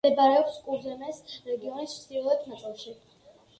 მდებარეობს 0.03 0.55
კურზემეს 0.69 1.19
რეგიონის 1.51 1.95
ჩრდილოეთ 1.99 2.51
ნაწილში. 2.57 2.99